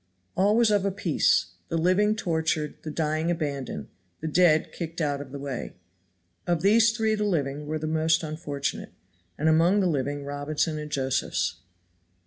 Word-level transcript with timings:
All 0.35 0.57
was 0.57 0.71
of 0.71 0.83
a 0.83 0.89
piece. 0.89 1.51
The 1.67 1.77
living 1.77 2.15
tortured; 2.15 2.73
the 2.81 2.89
dying 2.89 3.29
abandoned; 3.29 3.87
the 4.19 4.27
dead 4.27 4.71
kicked 4.71 4.99
out 4.99 5.21
of 5.21 5.31
the 5.31 5.37
way. 5.37 5.75
Of 6.47 6.63
these 6.63 6.91
three 6.91 7.13
the 7.13 7.23
living 7.23 7.67
were 7.67 7.77
the 7.77 7.85
most 7.85 8.23
unfortunate, 8.23 8.93
and 9.37 9.47
among 9.47 9.79
the 9.79 9.85
living 9.85 10.23
Robinson 10.23 10.79
and 10.79 10.89
Josephs. 10.89 11.57